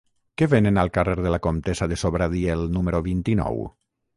Què 0.41 0.45
venen 0.53 0.79
al 0.83 0.89
carrer 0.95 1.13
de 1.19 1.33
la 1.35 1.39
Comtessa 1.47 1.89
de 1.91 1.99
Sobradiel 2.05 2.67
número 2.79 3.03
vint-i-nou? 3.11 3.63